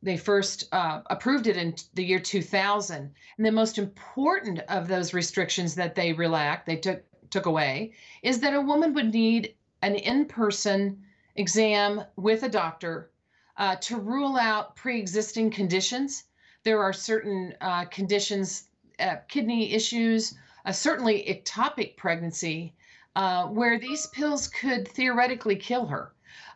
they 0.01 0.15
first 0.15 0.69
uh, 0.71 1.01
approved 1.07 1.47
it 1.47 1.57
in 1.57 1.75
the 1.95 2.05
year 2.05 2.19
2000. 2.19 3.13
And 3.37 3.45
the 3.45 3.51
most 3.51 3.77
important 3.77 4.59
of 4.69 4.87
those 4.87 5.13
restrictions 5.13 5.75
that 5.75 5.95
they 5.95 6.13
relaxed, 6.13 6.65
they 6.65 6.77
took 6.77 7.03
took 7.29 7.45
away, 7.45 7.93
is 8.23 8.39
that 8.39 8.53
a 8.53 8.61
woman 8.61 8.93
would 8.93 9.11
need 9.11 9.55
an 9.81 9.95
in-person 9.95 11.03
exam 11.35 12.03
with 12.15 12.43
a 12.43 12.49
doctor 12.49 13.11
uh, 13.57 13.75
to 13.77 13.97
rule 13.97 14.37
out 14.37 14.75
pre-existing 14.75 15.51
conditions. 15.51 16.23
There 16.67 16.83
are 16.83 16.91
certain 16.91 17.55
uh, 17.61 17.85
conditions, 17.85 18.65
uh, 18.99 19.15
kidney 19.29 19.71
issues, 19.71 20.35
uh, 20.65 20.73
certainly 20.73 21.23
ectopic 21.23 21.95
pregnancy, 21.95 22.73
uh, 23.15 23.45
where 23.45 23.79
these 23.79 24.07
pills 24.07 24.49
could 24.49 24.85
theoretically 24.85 25.55
kill 25.55 25.85
her. 25.85 26.13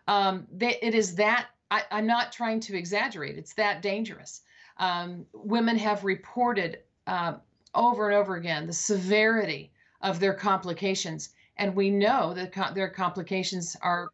Um, 0.09 0.47
they, 0.51 0.77
it 0.81 0.95
is 0.95 1.15
that 1.15 1.47
I, 1.71 1.83
am 1.91 2.07
not 2.07 2.33
trying 2.33 2.59
to 2.59 2.77
exaggerate. 2.77 3.37
It's 3.37 3.53
that 3.53 3.81
dangerous. 3.81 4.41
Um, 4.79 5.25
women 5.31 5.77
have 5.77 6.03
reported 6.03 6.79
uh, 7.07 7.35
over 7.73 8.09
and 8.09 8.17
over 8.19 8.35
again 8.35 8.67
the 8.67 8.73
severity 8.73 9.71
of 10.01 10.19
their 10.19 10.33
complications, 10.33 11.29
and 11.55 11.73
we 11.73 11.89
know 11.89 12.33
that 12.33 12.51
co- 12.51 12.73
their 12.73 12.89
complications 12.89 13.77
are 13.81 14.09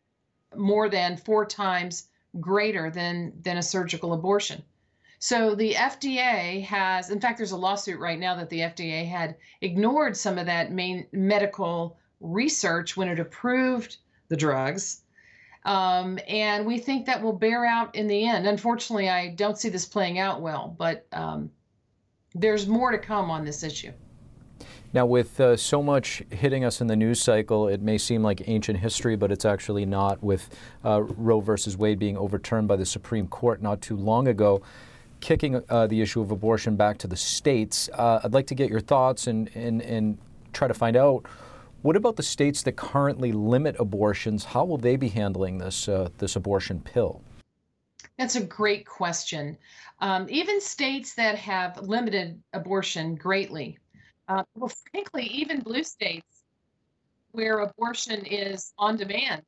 more 0.55 0.89
than 0.89 1.17
four 1.17 1.43
times 1.43 2.09
greater 2.39 2.91
than 2.91 3.33
than 3.41 3.57
a 3.57 3.63
surgical 3.63 4.13
abortion. 4.13 4.61
So 5.19 5.55
the 5.55 5.73
FDA 5.73 6.63
has, 6.63 7.09
in 7.09 7.19
fact, 7.19 7.37
there's 7.37 7.51
a 7.51 7.57
lawsuit 7.57 7.99
right 7.99 8.19
now 8.19 8.35
that 8.35 8.49
the 8.49 8.59
FDA 8.59 9.07
had 9.07 9.35
ignored 9.61 10.15
some 10.15 10.37
of 10.37 10.45
that 10.45 10.71
main 10.71 11.07
medical 11.11 11.97
research 12.19 12.95
when 12.95 13.07
it 13.07 13.19
approved 13.19 13.97
the 14.27 14.37
drugs. 14.37 15.01
Um, 15.65 16.19
and 16.27 16.65
we 16.65 16.77
think 16.77 17.05
that 17.05 17.21
will 17.21 17.33
bear 17.33 17.65
out 17.65 17.95
in 17.95 18.07
the 18.07 18.25
end. 18.25 18.47
Unfortunately, 18.47 19.09
I 19.09 19.29
don't 19.29 19.57
see 19.57 19.69
this 19.69 19.85
playing 19.85 20.19
out 20.19 20.41
well, 20.41 20.75
but 20.77 21.05
um, 21.11 21.51
there's 22.35 22.67
more 22.67 22.91
to 22.91 22.97
come 22.97 23.31
on 23.31 23.43
this 23.43 23.63
issue. 23.63 23.91
Now, 24.93 25.05
with 25.05 25.39
uh, 25.39 25.57
so 25.57 25.83
much 25.83 26.23
hitting 26.29 26.63
us 26.63 26.79
in 26.79 26.87
the 26.87 26.95
news 26.95 27.21
cycle, 27.21 27.67
it 27.67 27.81
may 27.81 27.97
seem 27.97 28.23
like 28.23 28.47
ancient 28.47 28.79
history, 28.79 29.17
but 29.17 29.31
it's 29.31 29.43
actually 29.45 29.85
not. 29.85 30.23
With 30.23 30.49
uh, 30.85 31.01
Roe 31.03 31.41
versus 31.41 31.75
Wade 31.75 31.99
being 31.99 32.17
overturned 32.17 32.67
by 32.67 32.77
the 32.77 32.85
Supreme 32.85 33.27
Court 33.27 33.61
not 33.61 33.81
too 33.81 33.97
long 33.97 34.27
ago, 34.27 34.61
kicking 35.19 35.61
uh, 35.69 35.87
the 35.87 36.01
issue 36.01 36.21
of 36.21 36.31
abortion 36.31 36.75
back 36.75 36.97
to 36.99 37.07
the 37.07 37.17
states, 37.17 37.89
uh, 37.93 38.21
I'd 38.23 38.33
like 38.33 38.47
to 38.47 38.55
get 38.55 38.69
your 38.69 38.79
thoughts 38.79 39.27
and, 39.27 39.49
and, 39.55 39.81
and 39.81 40.17
try 40.53 40.67
to 40.67 40.73
find 40.73 40.95
out 40.95 41.25
what 41.81 41.95
about 41.95 42.15
the 42.15 42.23
states 42.23 42.63
that 42.63 42.75
currently 42.75 43.31
limit 43.31 43.75
abortions? 43.79 44.43
How 44.43 44.65
will 44.65 44.77
they 44.77 44.95
be 44.95 45.09
handling 45.09 45.59
this, 45.59 45.87
uh, 45.87 46.09
this 46.17 46.35
abortion 46.35 46.81
pill? 46.81 47.21
That's 48.17 48.35
a 48.35 48.43
great 48.43 48.85
question. 48.85 49.57
Um, 49.99 50.25
even 50.29 50.59
states 50.59 51.13
that 51.15 51.35
have 51.35 51.77
limited 51.81 52.41
abortion 52.53 53.15
greatly, 53.15 53.77
uh, 54.27 54.43
well, 54.55 54.71
frankly, 54.91 55.25
even 55.25 55.61
blue 55.61 55.83
states 55.83 56.43
where 57.31 57.59
abortion 57.59 58.25
is 58.25 58.73
on 58.77 58.97
demand, 58.97 59.43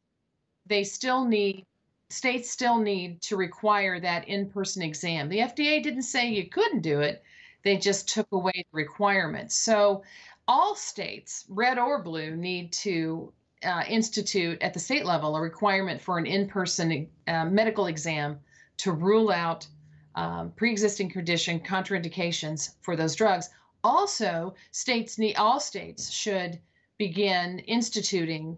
they 0.68 0.84
still 0.84 1.26
need 1.26 1.66
states 2.10 2.50
still 2.50 2.80
need 2.80 3.22
to 3.22 3.38
require 3.38 4.00
that 4.00 4.28
in-person 4.28 4.82
exam. 4.82 5.30
The 5.30 5.40
FDA 5.40 5.82
didn't 5.82 6.04
say 6.04 6.30
you 6.30 6.50
couldn't 6.50 6.82
do 6.82 7.02
it; 7.02 7.24
they 7.64 7.78
just 7.78 8.10
took 8.10 8.32
away 8.32 8.54
the 8.56 8.78
requirement. 8.78 9.52
So, 9.52 10.04
all 10.48 10.76
states, 10.76 11.46
red 11.50 11.78
or 11.78 12.02
blue, 12.02 12.36
need 12.36 12.72
to 12.74 13.32
uh, 13.64 13.84
institute 13.88 14.62
at 14.62 14.74
the 14.74 14.80
state 14.80 15.06
level 15.06 15.36
a 15.36 15.42
requirement 15.42 16.02
for 16.02 16.18
an 16.18 16.26
in-person 16.26 17.08
uh, 17.28 17.46
medical 17.46 17.88
exam 17.88 18.40
to 18.78 18.92
rule 18.92 19.32
out 19.32 19.68
um, 20.16 20.52
pre-existing 20.56 21.10
condition 21.10 21.60
contraindications 21.60 22.76
for 22.82 22.96
those 22.96 23.16
drugs. 23.16 23.50
Also, 23.84 24.56
states 24.72 25.18
need 25.18 25.36
all 25.36 25.60
states 25.60 26.10
should 26.10 26.60
begin 26.98 27.60
instituting 27.60 28.58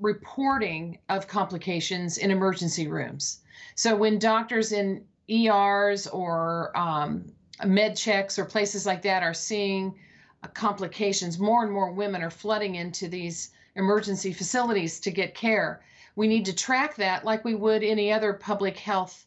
reporting 0.00 0.98
of 1.08 1.26
complications 1.26 2.18
in 2.18 2.30
emergency 2.30 2.88
rooms. 2.88 3.40
So 3.74 3.96
when 3.96 4.18
doctors 4.18 4.72
in 4.72 5.04
ERs 5.28 6.06
or 6.06 6.76
um, 6.76 7.32
med 7.64 7.96
checks 7.96 8.38
or 8.38 8.44
places 8.44 8.86
like 8.86 9.02
that 9.02 9.22
are 9.22 9.34
seeing 9.34 9.94
uh, 10.42 10.48
complications, 10.48 11.38
more 11.38 11.62
and 11.64 11.72
more 11.72 11.90
women 11.90 12.22
are 12.22 12.30
flooding 12.30 12.76
into 12.76 13.08
these 13.08 13.50
emergency 13.74 14.32
facilities 14.32 15.00
to 15.00 15.10
get 15.10 15.34
care. 15.34 15.80
We 16.16 16.28
need 16.28 16.44
to 16.46 16.54
track 16.54 16.96
that 16.96 17.24
like 17.24 17.44
we 17.44 17.54
would 17.54 17.82
any 17.82 18.12
other 18.12 18.32
public 18.32 18.76
health 18.76 19.26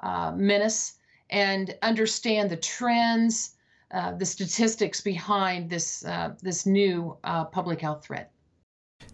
uh, 0.00 0.32
menace 0.32 0.98
and 1.30 1.74
understand 1.82 2.50
the 2.50 2.56
trends, 2.56 3.54
uh, 3.90 4.12
the 4.12 4.26
statistics 4.26 5.00
behind 5.00 5.70
this 5.70 6.04
uh, 6.04 6.34
this 6.42 6.66
new 6.66 7.16
uh, 7.24 7.44
public 7.44 7.80
health 7.80 8.04
threat. 8.04 8.32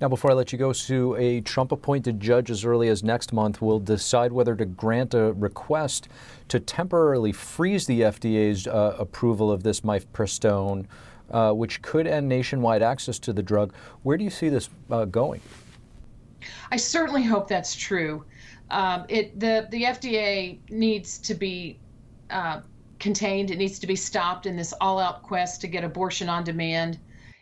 Now, 0.01 0.09
before 0.09 0.31
I 0.31 0.35
let 0.35 0.53
you 0.53 0.59
go, 0.59 0.73
Sue, 0.73 1.17
a 1.17 1.41
Trump 1.41 1.73
appointed 1.73 2.21
judge 2.21 2.51
as 2.51 2.65
early 2.65 2.89
as 2.89 3.03
next 3.03 3.33
month 3.33 3.61
will 3.61 3.81
decide 3.81 4.33
whether 4.33 4.55
to 4.55 4.65
grant 4.65 5.15
a 5.15 5.33
request 5.33 6.09
to 6.49 6.61
temporarily 6.61 7.33
freeze 7.33 7.87
the 7.87 8.03
FDA's 8.03 8.67
uh, 8.67 8.97
approval 8.99 9.51
of 9.51 9.65
this 9.65 9.81
mifepristone, 9.81 10.87
uh, 11.31 11.53
which 11.53 11.83
could 11.83 12.07
end 12.07 12.29
nationwide 12.29 12.83
access 12.83 13.19
to 13.19 13.33
the 13.33 13.43
drug. 13.43 13.73
Where 14.03 14.17
do 14.17 14.25
you 14.25 14.31
see 14.31 14.49
this 14.49 14.71
uh, 14.91 15.05
going? 15.05 15.41
I 16.71 16.77
certainly 16.77 17.25
hope 17.25 17.49
that's 17.49 17.75
true. 17.75 18.25
Um, 18.71 19.05
it 19.09 19.39
the 19.41 19.67
the 19.71 19.83
FDA 19.83 20.59
needs 20.71 21.19
to 21.19 21.35
be 21.35 21.79
uh, 22.31 22.61
contained. 22.99 23.51
It 23.51 23.57
needs 23.57 23.79
to 23.81 23.87
be 23.87 23.97
stopped 23.97 24.47
in 24.47 24.57
this 24.57 24.75
all-out 24.81 25.23
quest 25.23 25.61
to 25.63 25.67
get 25.67 25.85
abortion 25.85 26.29
on 26.29 26.45
demand 26.45 26.99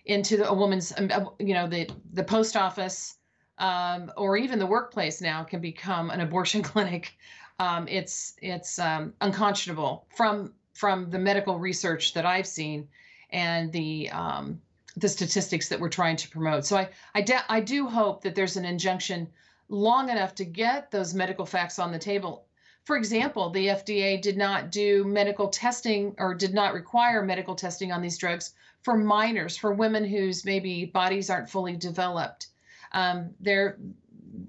into 0.06 0.36
the, 0.36 0.48
a 0.48 0.54
woman's, 0.54 0.92
um, 0.96 1.10
uh, 1.12 1.24
you 1.38 1.54
know, 1.54 1.68
the 1.68 1.88
the 2.12 2.24
post 2.24 2.56
office 2.56 3.16
um, 3.58 4.12
or 4.16 4.36
even 4.36 4.58
the 4.58 4.66
workplace 4.66 5.20
now 5.20 5.42
can 5.42 5.60
become 5.60 6.10
an 6.10 6.20
abortion 6.20 6.62
clinic. 6.70 7.16
Um, 7.58 7.86
it's 7.88 8.34
it's 8.40 8.78
um, 8.78 9.12
unconscionable 9.20 10.06
from 10.14 10.52
from 10.74 11.10
the 11.10 11.18
medical 11.18 11.58
research 11.58 12.14
that 12.14 12.26
I've 12.26 12.46
seen 12.46 12.88
and 13.30 13.72
the 13.72 14.10
um, 14.10 14.60
the 14.96 15.08
statistics 15.08 15.68
that 15.68 15.80
we're 15.80 15.88
trying 15.88 16.16
to 16.16 16.28
promote. 16.28 16.64
So 16.64 16.76
I 16.76 16.88
I, 17.14 17.22
de- 17.22 17.52
I 17.52 17.60
do 17.60 17.86
hope 17.86 18.22
that 18.22 18.34
there's 18.34 18.56
an 18.56 18.64
injunction 18.64 19.28
long 19.68 20.10
enough 20.10 20.34
to 20.36 20.44
get 20.44 20.90
those 20.90 21.14
medical 21.14 21.46
facts 21.46 21.78
on 21.78 21.92
the 21.92 21.98
table. 21.98 22.45
For 22.86 22.96
example, 22.96 23.50
the 23.50 23.66
FDA 23.66 24.22
did 24.22 24.36
not 24.36 24.70
do 24.70 25.02
medical 25.04 25.48
testing 25.48 26.14
or 26.18 26.34
did 26.34 26.54
not 26.54 26.72
require 26.72 27.20
medical 27.20 27.56
testing 27.56 27.90
on 27.90 28.00
these 28.00 28.16
drugs 28.16 28.54
for 28.82 28.96
minors, 28.96 29.56
for 29.56 29.72
women 29.72 30.04
whose 30.04 30.44
maybe 30.44 30.84
bodies 30.84 31.28
aren't 31.28 31.50
fully 31.50 31.76
developed. 31.76 32.46
Um, 32.92 33.30
there, 33.40 33.76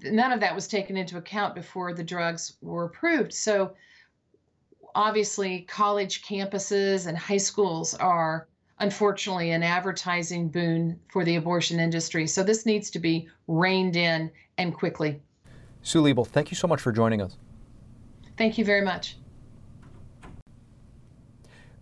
none 0.04 0.30
of 0.30 0.38
that 0.38 0.54
was 0.54 0.68
taken 0.68 0.96
into 0.96 1.18
account 1.18 1.56
before 1.56 1.92
the 1.92 2.04
drugs 2.04 2.56
were 2.62 2.84
approved. 2.84 3.34
So 3.34 3.74
obviously, 4.94 5.62
college 5.62 6.22
campuses 6.22 7.08
and 7.08 7.18
high 7.18 7.38
schools 7.38 7.92
are 7.94 8.46
unfortunately 8.78 9.50
an 9.50 9.64
advertising 9.64 10.48
boon 10.48 11.00
for 11.08 11.24
the 11.24 11.34
abortion 11.34 11.80
industry. 11.80 12.28
So 12.28 12.44
this 12.44 12.64
needs 12.64 12.88
to 12.90 13.00
be 13.00 13.28
reined 13.48 13.96
in 13.96 14.30
and 14.58 14.72
quickly. 14.72 15.20
Sue 15.82 16.00
Liebel, 16.00 16.28
thank 16.28 16.52
you 16.52 16.56
so 16.56 16.68
much 16.68 16.80
for 16.80 16.92
joining 16.92 17.20
us. 17.20 17.36
Thank 18.38 18.56
you 18.56 18.64
very 18.64 18.82
much. 18.82 19.16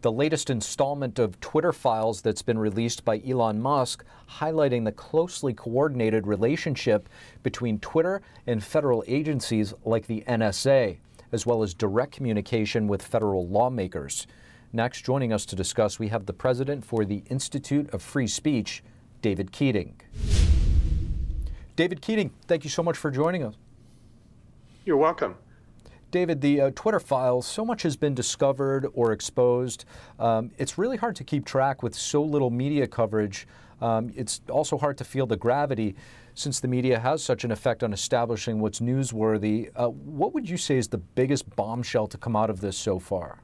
The 0.01 0.11
latest 0.11 0.49
installment 0.49 1.19
of 1.19 1.39
Twitter 1.41 1.73
files 1.73 2.23
that's 2.23 2.43
been 2.43 2.59
released 2.59 3.05
by 3.05 3.21
Elon 3.27 3.61
Musk, 3.61 4.05
highlighting 4.31 4.85
the 4.85 4.93
closely 4.93 5.53
coordinated 5.53 6.27
relationship 6.27 7.09
between 7.43 7.79
Twitter 7.81 8.23
and 8.47 8.65
federal 8.65 9.05
agencies 9.07 9.75
like 9.85 10.07
the 10.07 10.25
NSA, 10.27 10.97
as 11.33 11.45
well 11.45 11.63
as 11.63 11.75
direct 11.75 12.13
communication 12.13 12.89
with 12.89 13.03
federal 13.03 13.47
lawmakers. 13.49 14.27
Next, 14.73 15.03
joining 15.03 15.33
us 15.33 15.45
to 15.47 15.57
discuss, 15.57 15.99
we 15.99 16.09
have 16.09 16.25
the 16.25 16.33
president 16.33 16.85
for 16.85 17.05
the 17.05 17.23
Institute 17.29 17.93
of 17.93 18.01
Free 18.01 18.29
Speech, 18.29 18.83
David 19.23 19.53
Keating. 19.53 20.01
David 21.75 22.01
Keating, 22.01 22.31
thank 22.47 22.65
you 22.65 22.71
so 22.71 22.83
much 22.83 22.97
for 22.97 23.11
joining 23.11 23.43
us. 23.43 23.57
You're 24.85 24.97
welcome. 24.97 25.35
David, 26.11 26.41
the 26.41 26.61
uh, 26.61 26.71
Twitter 26.75 27.01
files, 27.01 27.47
so 27.47 27.65
much 27.65 27.83
has 27.83 27.97
been 27.97 28.15
discovered 28.15 28.87
or 28.95 29.13
exposed. 29.13 29.85
Um, 30.19 30.51
it's 30.57 30.79
really 30.79 30.97
hard 30.97 31.17
to 31.17 31.25
keep 31.25 31.45
track 31.45 31.83
with 31.83 31.95
so 31.95 32.23
little 32.23 32.51
media 32.51 32.87
coverage. 32.87 33.47
Um, 33.81 34.13
it's 34.17 34.41
also 34.49 34.79
hard 34.79 34.97
to 34.99 35.05
feel 35.05 35.27
the 35.27 35.37
gravity 35.37 35.95
since 36.35 36.61
the 36.61 36.69
media 36.69 36.99
has 36.99 37.23
such 37.23 37.45
an 37.45 37.51
effect 37.51 37.83
on 37.83 37.93
establishing 37.93 38.61
what's 38.61 38.81
newsworthy. 38.81 39.71
Uh, 39.75 39.89
what 39.89 40.33
would 40.33 40.49
you 40.49 40.57
say 40.57 40.77
is 40.77 40.89
the 40.89 40.99
biggest 40.99 41.55
bombshell 41.57 42.07
to 42.07 42.19
come 42.19 42.37
out 42.37 42.51
of 42.51 42.61
this 42.61 42.77
so 42.77 42.99
far? 42.99 43.41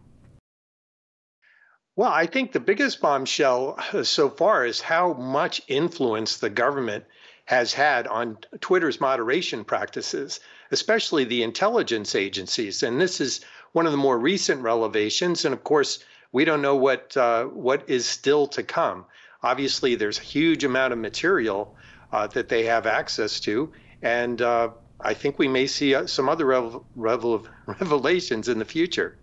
Well, 1.94 2.10
I 2.10 2.26
think 2.26 2.52
the 2.52 2.60
biggest 2.60 3.00
bombshell 3.02 3.78
uh, 3.92 4.02
so 4.02 4.30
far 4.30 4.64
is 4.64 4.80
how 4.80 5.12
much 5.12 5.60
influence 5.68 6.38
the 6.38 6.48
government 6.48 7.04
has 7.44 7.74
had 7.74 8.06
on 8.06 8.38
Twitter's 8.60 9.00
moderation 9.00 9.64
practices, 9.64 10.40
especially 10.72 11.24
the 11.24 11.42
intelligence 11.42 12.14
agencies. 12.14 12.82
And 12.82 13.00
this 13.00 13.20
is 13.20 13.42
one 13.72 13.86
of 13.86 13.92
the 13.92 13.98
more 13.98 14.18
recent 14.18 14.62
revelations. 14.62 15.44
And 15.44 15.54
of 15.54 15.62
course, 15.62 16.04
we 16.32 16.44
don't 16.44 16.62
know 16.62 16.76
what 16.76 17.16
uh, 17.16 17.44
what 17.44 17.88
is 17.88 18.06
still 18.06 18.46
to 18.48 18.62
come. 18.62 19.04
Obviously, 19.42 19.94
there's 19.94 20.18
a 20.18 20.22
huge 20.22 20.64
amount 20.64 20.92
of 20.92 20.98
material 20.98 21.76
uh, 22.12 22.26
that 22.28 22.48
they 22.48 22.64
have 22.64 22.86
access 22.86 23.40
to, 23.40 23.72
and 24.02 24.40
uh, 24.40 24.70
I 25.00 25.14
think 25.14 25.38
we 25.38 25.48
may 25.48 25.66
see 25.66 25.94
uh, 25.94 26.06
some 26.06 26.28
other 26.28 26.46
revel- 26.46 26.86
revel- 26.96 27.46
revelations 27.66 28.48
in 28.48 28.58
the 28.58 28.64
future. 28.64 29.18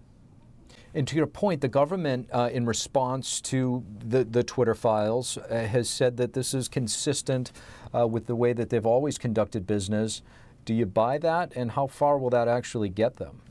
And 0.94 1.08
to 1.08 1.15
your 1.15 1.27
point, 1.27 1.62
the 1.62 1.68
government, 1.68 2.29
uh, 2.34 2.50
in 2.51 2.65
response 2.65 3.41
to 3.41 3.84
the, 4.03 4.24
the 4.24 4.44
Twitter 4.44 4.74
files, 4.74 5.38
uh, 5.38 5.68
has 5.68 5.88
said 5.88 6.18
that 6.18 6.34
this 6.34 6.53
is 6.53 6.68
consistent 6.68 7.51
uh, 7.96 8.08
with 8.08 8.25
the 8.25 8.36
way 8.36 8.53
that 8.53 8.72
they've 8.72 8.86
always 8.86 9.18
conducted 9.20 9.68
business. 9.68 10.24
Do 10.69 10.75
you 10.75 10.85
buy 10.85 11.17
that, 11.17 11.53
and 11.55 11.71
how 11.71 11.88
far 11.88 12.19
will 12.19 12.29
that 12.29 12.47
actually 12.47 12.89
get 12.89 13.15
them? 13.15 13.41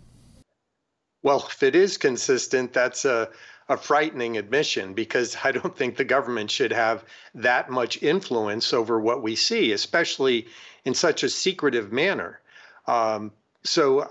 Well, 1.25 1.45
if 1.51 1.65
it 1.65 1.75
is 1.75 1.99
consistent, 1.99 2.73
that's 2.73 3.05
a, 3.05 3.29
a 3.69 3.77
frightening 3.77 4.37
admission 4.39 4.95
because 4.95 5.37
I 5.43 5.51
don't 5.51 5.77
think 5.77 5.97
the 5.97 6.05
government 6.05 6.49
should 6.49 6.71
have 6.71 7.05
that 7.35 7.71
much 7.71 8.01
influence 8.05 8.73
over 8.73 9.01
what 9.01 9.21
we 9.21 9.35
see, 9.35 9.73
especially 9.73 10.47
in 10.85 10.95
such 10.95 11.25
a 11.25 11.29
secretive 11.29 11.91
manner. 11.91 12.39
Um, 12.87 13.33
so 13.65 14.09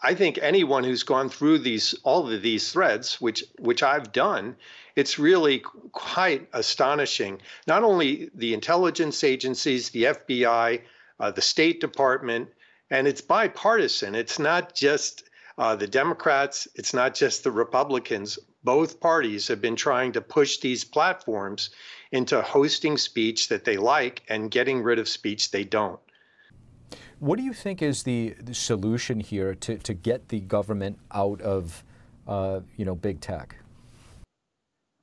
I 0.00 0.14
think 0.14 0.38
anyone 0.40 0.84
who's 0.84 1.02
gone 1.02 1.30
through 1.30 1.58
these 1.58 1.92
all 2.04 2.32
of 2.32 2.40
these 2.42 2.72
threads, 2.72 3.20
which 3.20 3.42
which 3.58 3.82
I've 3.82 4.12
done, 4.12 4.54
it's 4.94 5.18
really 5.18 5.64
quite 5.90 6.48
astonishing. 6.52 7.40
Not 7.66 7.82
only 7.82 8.30
the 8.32 8.54
intelligence 8.54 9.24
agencies, 9.24 9.90
the 9.90 10.04
FBI, 10.04 10.82
uh, 11.20 11.30
the 11.30 11.40
State 11.40 11.80
Department, 11.80 12.48
and 12.90 13.06
it's 13.06 13.20
bipartisan. 13.20 14.14
It's 14.14 14.38
not 14.38 14.74
just 14.74 15.24
uh, 15.58 15.74
the 15.76 15.88
Democrats, 15.88 16.68
it's 16.74 16.94
not 16.94 17.14
just 17.14 17.44
the 17.44 17.50
Republicans, 17.50 18.38
both 18.64 19.00
parties 19.00 19.48
have 19.48 19.60
been 19.60 19.76
trying 19.76 20.12
to 20.12 20.20
push 20.20 20.58
these 20.58 20.84
platforms 20.84 21.70
into 22.12 22.40
hosting 22.42 22.96
speech 22.96 23.48
that 23.48 23.64
they 23.64 23.76
like 23.76 24.22
and 24.28 24.50
getting 24.50 24.82
rid 24.82 24.98
of 24.98 25.08
speech 25.08 25.50
they 25.50 25.64
don't. 25.64 26.00
What 27.18 27.38
do 27.38 27.44
you 27.44 27.52
think 27.52 27.82
is 27.82 28.04
the, 28.04 28.34
the 28.40 28.54
solution 28.54 29.20
here 29.20 29.54
to, 29.54 29.78
to 29.78 29.94
get 29.94 30.28
the 30.28 30.40
government 30.40 30.98
out 31.12 31.40
of, 31.40 31.82
uh, 32.26 32.60
you 32.76 32.84
know, 32.84 32.94
big 32.94 33.20
tech? 33.20 33.56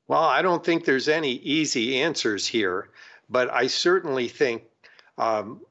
Well, 0.07 0.23
I 0.23 0.41
don't 0.41 0.63
think 0.63 0.85
there's 0.85 1.09
any 1.09 1.31
easy 1.31 2.01
answers 2.01 2.47
here, 2.47 2.89
but 3.29 3.51
I 3.51 3.67
certainly 3.67 4.27
think 4.27 4.63
um, 5.17 5.61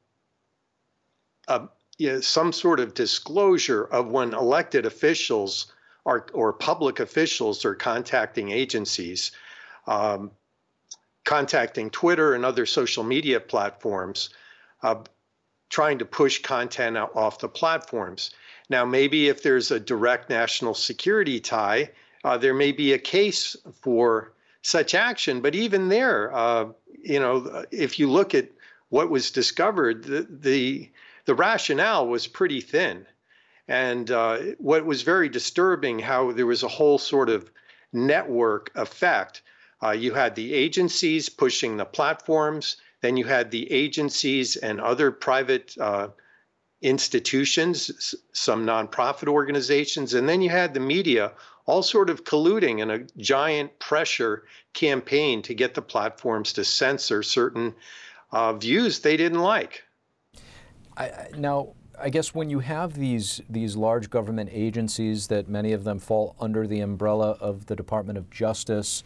uh, 1.48 1.66
you 1.98 2.12
know, 2.12 2.20
some 2.20 2.52
sort 2.52 2.80
of 2.80 2.94
disclosure 2.94 3.84
of 3.84 4.08
when 4.08 4.34
elected 4.34 4.86
officials 4.86 5.72
are, 6.06 6.26
or 6.32 6.52
public 6.52 7.00
officials 7.00 7.64
are 7.64 7.74
contacting 7.74 8.50
agencies, 8.50 9.32
um, 9.86 10.30
contacting 11.24 11.90
Twitter 11.90 12.34
and 12.34 12.44
other 12.44 12.66
social 12.66 13.04
media 13.04 13.40
platforms, 13.40 14.30
uh, 14.82 14.96
trying 15.70 15.98
to 15.98 16.04
push 16.04 16.42
content 16.42 16.96
off 16.96 17.38
the 17.38 17.48
platforms. 17.48 18.30
Now, 18.68 18.84
maybe 18.84 19.28
if 19.28 19.42
there's 19.42 19.70
a 19.70 19.80
direct 19.80 20.30
national 20.30 20.74
security 20.74 21.40
tie, 21.40 21.90
uh, 22.24 22.38
there 22.38 22.54
may 22.54 22.72
be 22.72 22.92
a 22.92 22.98
case 22.98 23.56
for 23.80 24.32
such 24.62 24.94
action. 24.94 25.40
But 25.40 25.54
even 25.54 25.88
there, 25.88 26.34
uh, 26.34 26.66
you 27.02 27.20
know, 27.20 27.64
if 27.70 27.98
you 27.98 28.10
look 28.10 28.34
at 28.34 28.48
what 28.88 29.10
was 29.10 29.30
discovered, 29.30 30.04
the 30.04 30.26
the, 30.30 30.90
the 31.26 31.34
rationale 31.34 32.06
was 32.06 32.26
pretty 32.26 32.60
thin, 32.60 33.06
and 33.68 34.10
uh, 34.10 34.38
what 34.58 34.84
was 34.84 35.02
very 35.02 35.28
disturbing 35.28 35.98
how 35.98 36.32
there 36.32 36.46
was 36.46 36.62
a 36.62 36.68
whole 36.68 36.98
sort 36.98 37.30
of 37.30 37.50
network 37.92 38.70
effect. 38.74 39.42
Uh, 39.82 39.90
you 39.90 40.14
had 40.14 40.34
the 40.34 40.52
agencies 40.52 41.28
pushing 41.28 41.76
the 41.76 41.84
platforms, 41.84 42.76
then 43.00 43.16
you 43.16 43.24
had 43.24 43.50
the 43.50 43.70
agencies 43.70 44.56
and 44.56 44.80
other 44.80 45.10
private 45.10 45.74
uh, 45.78 46.08
institutions, 46.82 48.14
some 48.32 48.66
nonprofit 48.66 49.28
organizations, 49.28 50.14
and 50.14 50.28
then 50.28 50.42
you 50.42 50.50
had 50.50 50.74
the 50.74 50.80
media 50.80 51.32
all 51.66 51.82
sort 51.82 52.10
of 52.10 52.24
colluding 52.24 52.80
in 52.80 52.90
a 52.90 53.06
giant 53.16 53.78
pressure 53.78 54.44
campaign 54.74 55.40
to 55.40 55.54
get 55.54 55.72
the 55.74 55.82
platforms 55.82 56.52
to 56.52 56.64
censor 56.64 57.22
certain 57.22 57.74
uh, 58.32 58.52
views 58.52 59.00
they 59.00 59.16
didn't 59.16 59.40
like. 59.40 59.82
I, 60.96 61.28
now, 61.36 61.74
I 62.00 62.10
guess 62.10 62.34
when 62.34 62.50
you 62.50 62.60
have 62.60 62.94
these 62.94 63.40
these 63.48 63.76
large 63.76 64.10
government 64.10 64.50
agencies 64.52 65.28
that 65.28 65.48
many 65.48 65.72
of 65.72 65.84
them 65.84 65.98
fall 65.98 66.36
under 66.40 66.66
the 66.66 66.80
umbrella 66.80 67.36
of 67.40 67.66
the 67.66 67.76
Department 67.76 68.18
of 68.18 68.30
Justice, 68.30 69.02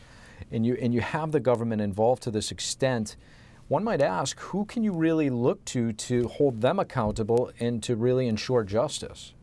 and 0.50 0.64
you 0.64 0.76
and 0.80 0.94
you 0.94 1.00
have 1.00 1.32
the 1.32 1.40
government 1.40 1.82
involved 1.82 2.22
to 2.24 2.30
this 2.30 2.50
extent, 2.50 3.16
one 3.68 3.84
might 3.84 4.00
ask, 4.00 4.38
who 4.40 4.64
can 4.64 4.82
you 4.82 4.92
really 4.92 5.30
look 5.30 5.64
to 5.66 5.92
to 5.92 6.28
hold 6.28 6.60
them 6.60 6.78
accountable 6.78 7.50
and 7.60 7.82
to 7.82 7.96
really 7.96 8.26
ensure 8.26 8.64
justice? 8.64 9.34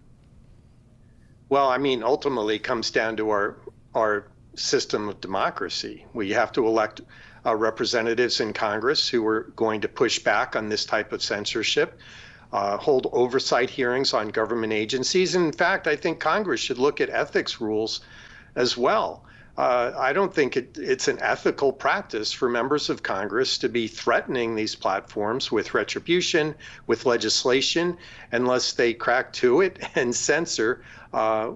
Well, 1.50 1.70
I 1.70 1.78
mean, 1.78 2.02
ultimately, 2.04 2.58
comes 2.60 2.92
down 2.92 3.18
to 3.18 3.30
our 3.30 3.58
our 3.94 4.28
system 4.56 5.10
of 5.10 5.22
democracy. 5.22 6.06
We 6.14 6.32
have 6.32 6.52
to 6.54 6.66
elect 6.66 7.02
uh, 7.46 7.56
representatives 7.56 8.40
in 8.40 8.54
Congress 8.54 9.08
who 9.08 9.26
are 9.28 9.52
going 9.56 9.82
to 9.82 9.88
push 9.88 10.20
back 10.20 10.56
on 10.56 10.70
this 10.70 10.86
type 10.86 11.14
of 11.14 11.22
censorship, 11.22 12.00
uh, 12.52 12.78
hold 12.78 13.08
oversight 13.12 13.70
hearings 13.70 14.14
on 14.14 14.30
government 14.30 14.74
agencies. 14.74 15.36
And 15.36 15.46
in 15.46 15.52
fact, 15.52 15.88
I 15.88 15.96
think 15.96 16.20
Congress 16.20 16.62
should 16.62 16.78
look 16.78 17.02
at 17.02 17.10
ethics 17.10 17.60
rules 17.60 18.02
as 18.56 18.78
well. 18.78 19.26
Uh, 19.58 19.94
I 19.98 20.12
don't 20.12 20.34
think 20.34 20.58
it, 20.58 20.78
it's 20.78 21.08
an 21.08 21.20
ethical 21.22 21.72
practice 21.72 22.34
for 22.34 22.50
members 22.50 22.90
of 22.90 23.04
Congress 23.04 23.58
to 23.60 23.70
be 23.70 23.88
threatening 23.88 24.54
these 24.54 24.76
platforms 24.76 25.50
with 25.50 25.74
retribution, 25.74 26.56
with 26.88 27.06
legislation, 27.06 27.98
unless 28.34 28.74
they 28.74 28.94
crack 28.94 29.32
to 29.34 29.62
it 29.62 29.80
and 29.96 30.14
censor 30.14 30.84
uh, 31.14 31.52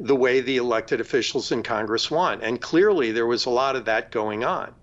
the 0.00 0.16
way 0.16 0.40
the 0.40 0.56
elected 0.56 1.00
officials 1.00 1.52
in 1.52 1.62
Congress 1.62 2.10
want. 2.10 2.42
And 2.42 2.60
clearly, 2.60 3.12
there 3.12 3.26
was 3.26 3.44
a 3.44 3.50
lot 3.50 3.76
of 3.76 3.84
that 3.84 4.10
going 4.10 4.42
on. 4.42 4.74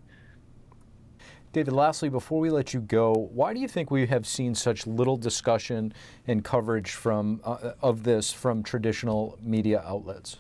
David, 1.54 1.74
lastly, 1.74 2.08
before 2.08 2.40
we 2.40 2.50
let 2.50 2.74
you 2.74 2.80
go, 2.80 3.30
why 3.34 3.54
do 3.54 3.60
you 3.60 3.68
think 3.68 3.92
we 3.92 4.08
have 4.08 4.26
seen 4.26 4.56
such 4.56 4.88
little 4.88 5.18
discussion 5.18 5.94
and 6.26 6.46
coverage 6.46 6.92
from 6.92 7.42
uh, 7.44 7.74
of 7.82 8.04
this 8.04 8.32
from 8.32 8.64
traditional 8.64 9.38
media 9.42 9.84
outlets? 9.86 10.38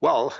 Well, 0.00 0.32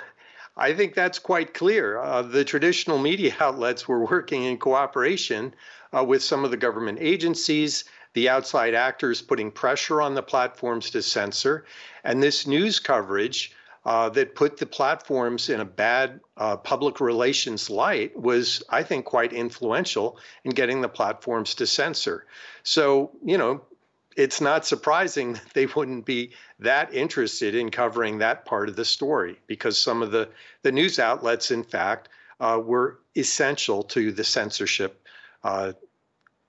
I 0.56 0.72
think 0.72 0.94
that's 0.94 1.18
quite 1.18 1.52
clear. 1.52 1.98
Uh, 1.98 2.22
the 2.22 2.44
traditional 2.44 2.98
media 2.98 3.34
outlets 3.40 3.88
were 3.88 4.06
working 4.06 4.44
in 4.44 4.56
cooperation 4.56 5.52
uh, 5.92 6.04
with 6.04 6.22
some 6.22 6.44
of 6.44 6.52
the 6.52 6.56
government 6.56 6.98
agencies, 7.00 7.84
the 8.12 8.28
outside 8.28 8.74
actors 8.74 9.20
putting 9.20 9.50
pressure 9.50 10.00
on 10.00 10.14
the 10.14 10.22
platforms 10.22 10.90
to 10.90 11.02
censor, 11.02 11.64
and 12.04 12.22
this 12.22 12.46
news 12.46 12.78
coverage 12.78 13.52
uh, 13.84 14.08
that 14.10 14.34
put 14.34 14.56
the 14.56 14.66
platforms 14.66 15.48
in 15.48 15.60
a 15.60 15.64
bad 15.64 16.20
uh, 16.36 16.56
public 16.56 17.00
relations 17.00 17.68
light 17.68 18.18
was, 18.18 18.62
I 18.70 18.82
think, 18.82 19.04
quite 19.04 19.32
influential 19.32 20.18
in 20.44 20.52
getting 20.52 20.80
the 20.80 20.88
platforms 20.88 21.54
to 21.56 21.66
censor. 21.66 22.26
So, 22.62 23.10
you 23.22 23.36
know, 23.36 23.62
it's 24.16 24.40
not 24.40 24.64
surprising 24.64 25.32
that 25.34 25.52
they 25.52 25.66
wouldn't 25.66 26.06
be 26.06 26.32
that 26.60 26.94
interested 26.94 27.54
in 27.54 27.70
covering 27.70 28.18
that 28.18 28.44
part 28.44 28.68
of 28.68 28.76
the 28.76 28.84
story 28.84 29.38
because 29.46 29.80
some 29.80 30.02
of 30.02 30.12
the, 30.12 30.28
the 30.62 30.72
news 30.72 30.98
outlets, 30.98 31.50
in 31.50 31.62
fact, 31.62 32.08
uh, 32.40 32.60
were 32.62 33.00
essential 33.16 33.82
to 33.82 34.12
the 34.12 34.24
censorship 34.24 35.06
uh, 35.44 35.72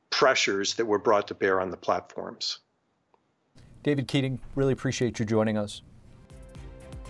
pressures 0.09 0.75
that 0.75 0.85
were 0.85 0.99
brought 0.99 1.27
to 1.27 1.35
bear 1.35 1.59
on 1.59 1.69
the 1.69 1.77
platforms. 1.77 2.59
David 3.83 4.07
Keating, 4.07 4.39
really 4.55 4.73
appreciate 4.73 5.19
you 5.19 5.25
joining 5.25 5.57
us. 5.57 5.81